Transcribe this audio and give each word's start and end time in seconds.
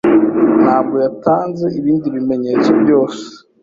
ntabwo 0.61 0.95
yatanze 1.05 1.65
ibindi 1.79 2.07
bimenyetso 2.15 2.69
byose 2.81 3.23